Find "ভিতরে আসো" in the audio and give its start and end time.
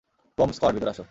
0.75-0.99